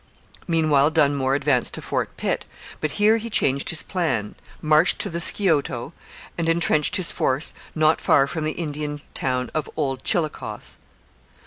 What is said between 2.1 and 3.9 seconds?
Pitt; but here he changed his